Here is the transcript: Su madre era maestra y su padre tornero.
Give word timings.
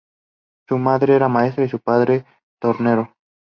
Su 0.67 0.79
madre 0.79 1.15
era 1.15 1.27
maestra 1.27 1.63
y 1.63 1.69
su 1.69 1.77
padre 1.79 2.25
tornero. 2.59 3.13